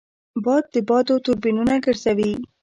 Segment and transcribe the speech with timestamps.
[0.43, 2.33] باد د بادو توربینونه ګرځوي